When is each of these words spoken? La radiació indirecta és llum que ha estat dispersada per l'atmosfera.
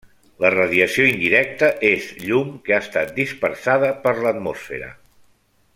La 0.43 0.49
radiació 0.53 1.03
indirecta 1.09 1.69
és 1.91 2.09
llum 2.23 2.49
que 2.69 2.75
ha 2.77 2.81
estat 2.85 3.13
dispersada 3.21 3.93
per 4.07 4.15
l'atmosfera. 4.25 4.91